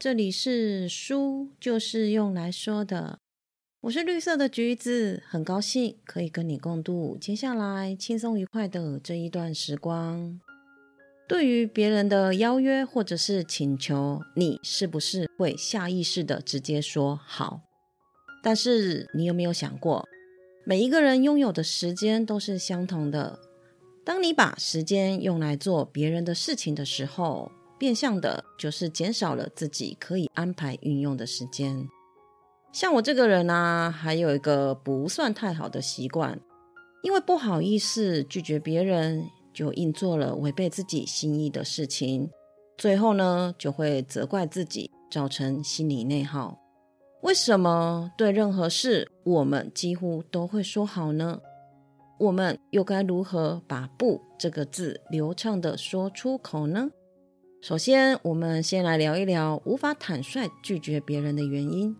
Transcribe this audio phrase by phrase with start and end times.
[0.00, 3.18] 这里是书，就是用来说的。
[3.80, 10.40] 我是绿色的橘子，很高兴可以跟你共度接下来轻松愉快的这一段时光。
[11.26, 17.62] 对于别人的邀约或者是请求，你是不是会下意识的直接说好？
[18.40, 20.06] 但是你有没有想过，
[20.64, 23.40] 每一个人拥有的时间都是相同的。
[24.04, 31.88] 当你把时间用来做别人的事情的时候，变相的就是减少了自己可以安排运用的时间。
[32.72, 36.38] 像我这个人呢，还有一个不算太好的习惯，
[37.02, 39.24] 因为不好意思拒绝别人，
[39.54, 42.28] 就硬做了违背自己心意的事情，
[42.76, 46.58] 最后呢就会责怪自己，造成心理内耗。
[47.22, 51.40] 为什么对任何事我们几乎都会说好呢？
[52.18, 56.90] 我们又该如何把“不”这个字流畅的说出口呢？
[57.60, 61.94] 首先，我们先来聊一聊无法坦率拒绝别人的原因。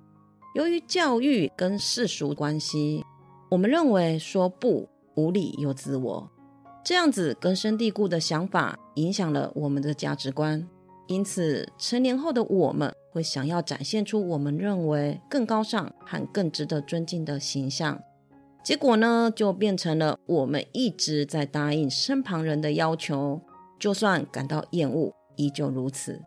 [0.55, 3.05] 由于教育跟世俗关系，
[3.51, 6.31] 我们认为说不无理又自我，
[6.84, 10.64] 这样子根深蒂固的想法影响了我们的价值观。
[11.09, 18.01] 因此，成年后的我们会想要展现出我们认为更高尚和更值得尊敬的形象，
[18.62, 23.41] 结果呢，就变成了我们一直在答应身旁人的要求，
[23.77, 25.12] 就算感到厌恶。
[25.39, 26.20] 依旧如此，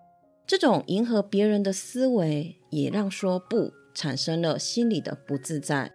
[0.48, 5.92] 这种迎合别人的思维，也让说不产生了心理的不自在。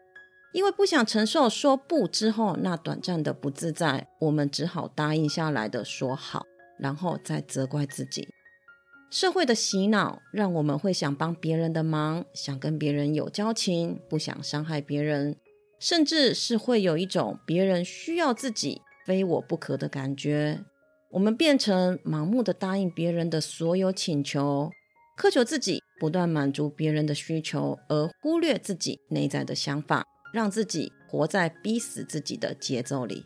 [0.53, 6.45] 因为不想承受说不之后那短暂的不自在，我们只好答应下来的说好，
[6.79, 8.29] 然后再责怪自己。
[9.11, 15.37] 社会的洗脑让我们会想帮别人的忙，想跟别人有交情，不想伤害别人，
[15.79, 20.65] 甚至是会有一种别人需要自己，非我不可的感觉。
[21.13, 24.71] 我们变成盲目的答应别人的所有请求，
[25.17, 33.25] 苛求自己不断满足别人的需求，而忽略自己内在的想法，让自己活在逼死自己的节奏里。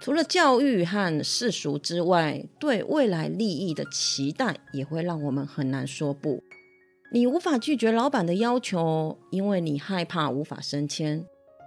[0.00, 6.42] 除了教育和世俗之外，对未来利益的期待也会让我们很难说不。
[7.12, 11.24] 你无法拒绝老板的要求，因为你害怕无法升迁；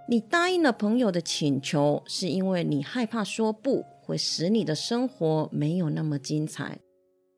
[0.08, 3.84] 你答应了朋友的请求，是因为你害怕说不。
[4.08, 6.78] 会使你的生活没有那么精彩。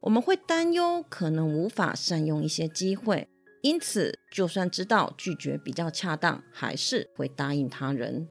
[0.02, 3.26] 我们会担忧可能无法善用一些机会，
[3.62, 8.28] 因此就算知道拒绝比较恰当，还是会答应他人。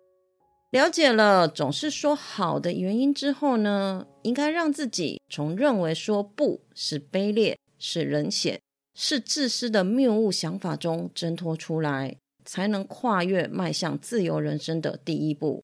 [0.72, 8.62] 了解了总是说好的原因之后呢，应该让自己从认为说不是卑劣、是人险、
[8.96, 15.62] 是自私的谬误想法中挣脱出来，才能跨越迈向自由人生的第一步。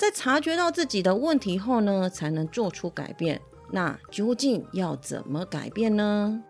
[0.00, 3.38] 在察觉到自己的问题后呢，才能做出改变。
[3.70, 6.42] 那究竟要怎么改变呢？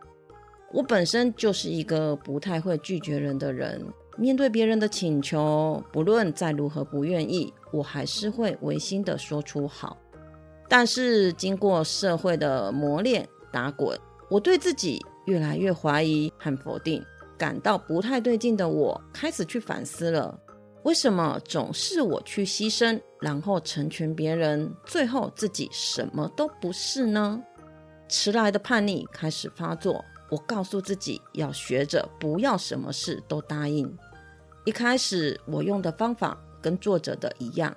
[0.72, 3.84] 我本身就是一个不太会拒绝人的人，
[4.16, 9.98] 面对别人的请求，不论再如何不愿意，我还是会违心的说出好。
[10.68, 13.98] 但是经过社会的磨练打滚，
[14.30, 17.04] 我对自己越来越怀疑和否定，
[17.36, 20.38] 感到不太对劲的我，开始去反思了。
[20.84, 27.42] 为什么总是我去牺牲，然后成全别人，最后自己什么都不是呢？
[28.08, 30.04] 迟来的叛逆开始发作。
[30.30, 33.92] 我告诉自己要学着不要什么事都答应。
[34.64, 37.76] 一开始我用的方法跟作者的一样，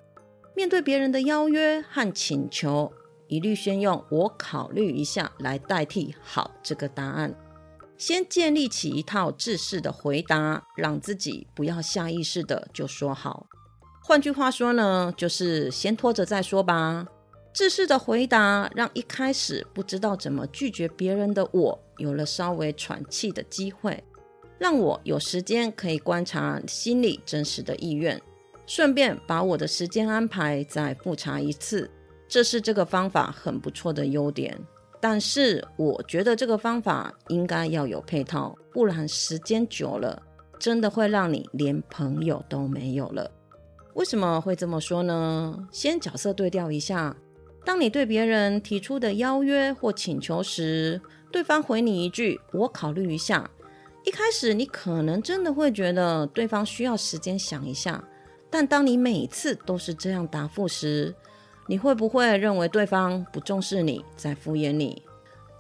[0.56, 2.94] 面对别人的邀约和请求，
[3.28, 7.36] 一律先用“我考虑一下”来代替“好”这个答案。
[7.98, 13.48] 先建立起一套制式的回答，让自己不要下意识的就说好。
[14.02, 17.08] 换句话说呢，就是先拖着再说吧。
[17.54, 24.04] 制式的回答让一开始不知道怎么拒绝别人的我有了稍微喘气的机会，
[24.58, 28.20] 让我有时间可以观察心里真实的意愿，
[28.66, 31.90] 顺便把我的时间安排再复查一次。
[32.28, 34.60] 这是这个方法很不错的优点。
[35.04, 40.24] 但是我觉得这个方法应该要有配套，不然时间久了，
[40.58, 43.30] 真的会让你连朋友都没有了。
[43.96, 45.68] 为什么会这么说呢？
[45.74, 47.14] 先角色对调一下，
[47.66, 53.52] 当你对别人提出的邀约或请求时，对方回你一句“我考虑一下”，
[54.08, 58.02] 一开始你可能真的会觉得对方需要时间想一下，
[58.50, 61.14] 但当你每次都是这样答复时，
[61.68, 65.02] 你会不会认为对方不重视你，在敷衍你？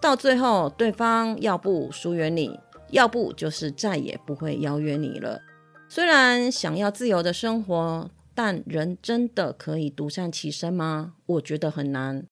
[0.01, 2.59] 到最后，对方要不疏远你，
[2.91, 5.41] 要不就是再也不会邀约你了。
[5.87, 11.13] 虽然想要自由的生活，但人真的可以独善其身吗？
[11.25, 12.25] 我觉得很难。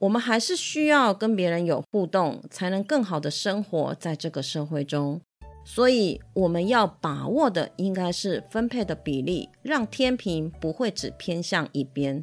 [0.00, 5.20] 我们还是需要跟别人有互动，才能更好的生活在这个社会中。
[5.64, 12.22] 所以我们要把握的应该是分配的比例，让天平不会只偏向一边。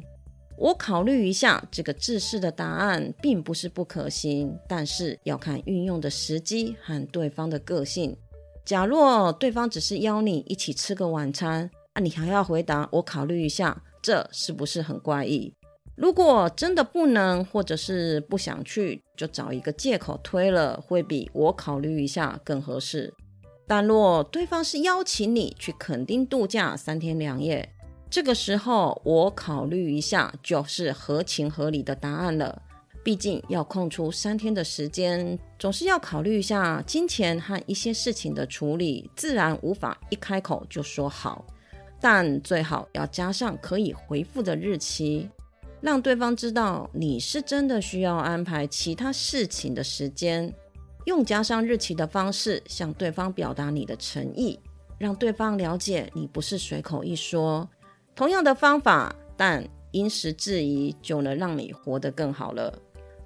[0.56, 8.16] 我考虑一下，这个制式的答案并不是不可行，但是要看运用的时机和对方的个性。
[8.64, 15.52] 假若对方只是邀你一起吃个晚餐，啊，你还要回答我考虑一下，这是不是很怪异？
[15.96, 23.12] 如果真的不能，或者是不想去，就找一个借口推了，会比我考虑一下更合适。
[23.66, 27.73] 但若对方是邀请你去垦丁度假三天两夜，
[28.14, 32.62] 这个时候我考虑一下就是合情合理的答案了。
[33.02, 41.44] 毕竟要空出三天的时间，总是要考虑一下金钱和一些事情的处理，自然无法一开口就说好。
[42.00, 45.28] 但最好要加上可以回复的日期，
[45.80, 50.54] 让对方知道你是真的需要安排其他事情的时间。
[51.06, 54.56] 用加上日期的方式向对方表达你的诚意，
[54.98, 57.68] 让对方了解你不是随口一说。
[58.14, 62.72] 同样的方法，但因时制宜，就能让你活得更好了。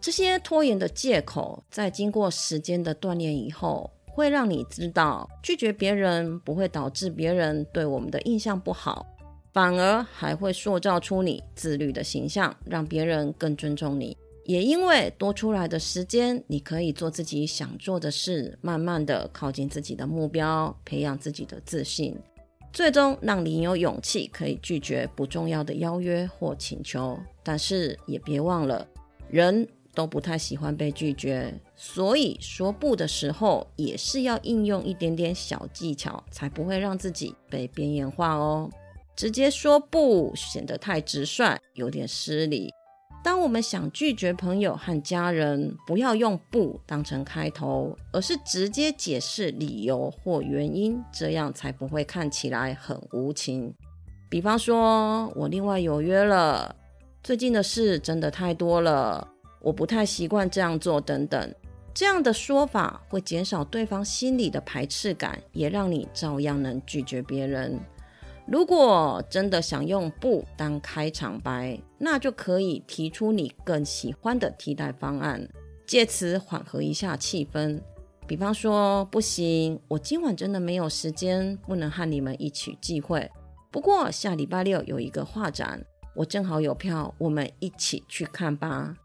[0.01, 9.05] 这些拖延的借口，在经过时间的锻炼以后，会让你知道，拒绝别人不会导致别人对我们的印象不好，
[9.53, 14.17] 反而还会塑造出你自律的形象，让别人更尊重你。
[14.45, 22.17] 也因为多出来的时间，你可以做自己想做的事，慢慢的靠近自己的目标，培养自己的自信，
[22.79, 27.19] 最终让你有勇气可以拒绝不重要的邀约或请求。
[27.43, 28.87] 但是也别忘了，
[29.29, 29.69] 人。
[29.95, 38.71] 都不太喜欢被拒绝，所以说不的时候也是要应用一点点小技巧，才不会让自己被边缘化哦。
[39.17, 42.71] 直接说不显得太直率，有点失礼。
[43.23, 53.75] 当我们想拒绝朋友和家人，不要用不当成开头，而是直接解释理由或原因，这样才不会看起来很无情。
[54.31, 56.75] 比方说，我另外有约了，
[57.23, 59.27] 最近的事真的太多了。
[59.61, 61.55] 我不太习惯这样做，等等，
[61.93, 67.79] 这样的说法会减少对方心里的排斥感，也让你照样能拒绝别人。
[68.51, 75.47] 如果真的想用“不”当开场白，那就可以提出你更喜欢的替代方案，
[75.87, 77.79] 借此缓和一下气氛。
[78.27, 83.31] 比方说，不行，我今晚真的没有时间，不能和你们一起聚会。
[83.71, 85.85] 不过下礼拜六有一个画展，
[86.15, 88.97] 我正好有票，我们一起去看吧。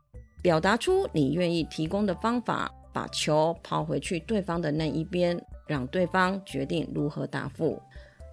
[0.41, 5.37] 表达出你愿意提供的方法，把球抛回去对方的那一边，
[5.67, 7.81] 让对方决定如何答复。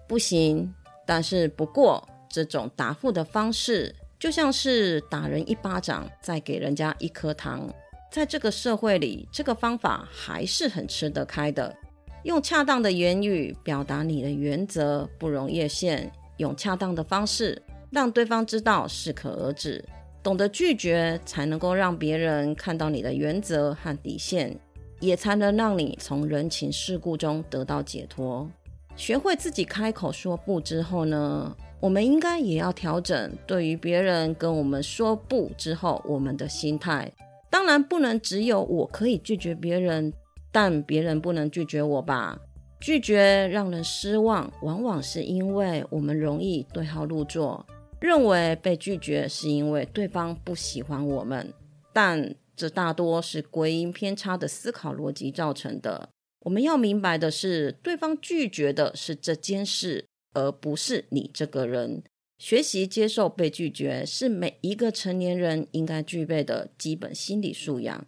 [0.07, 0.73] 不行，
[1.11, 7.69] 但是不过这种答复的方式，就像是打人一巴掌，再给人家一颗糖。
[8.09, 11.75] 在这个社会里，这个方法还是很吃得开的。
[12.23, 16.09] 用恰当的言语表达你的原则，不容越线。
[16.37, 19.83] 用恰当的方式，让对方知道适可而止。
[20.23, 24.57] 懂得拒绝，才能够让别人看到你的原则和底线，
[25.01, 28.49] 也才能让你从人情世故中得到解脱。
[28.95, 37.11] 学会自己开口说不之后呢，我们应该也要调整对于别人跟我们说不之后我们的心态。
[37.49, 40.13] 当然，不能只有我可以拒绝别人，
[40.51, 42.39] 但别人不能拒绝我吧？
[42.79, 47.65] 拒绝让人失望，往往是因为我们容易对号入座。
[47.99, 51.53] 认为被拒绝是因为对方不喜欢我们，
[51.93, 56.09] 但这大多是归因偏差的思考逻辑造成的。
[56.41, 62.03] 我们要明白的是，对方拒绝的是这件事，而不是你这个人。
[62.37, 68.07] 学习接受被拒绝，是每一个成年人应该具备的基本心理素养。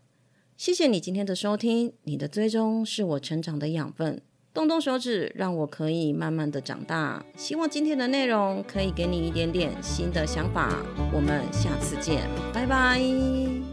[0.57, 4.21] 谢谢你今天的收听，你的追踪是我成长的养分。
[4.51, 7.25] 动动手指，让我可以慢慢的长大。
[7.35, 10.83] 希望今天的内容可以给你一点点新的想法。
[11.11, 13.72] 我们下次见，拜拜。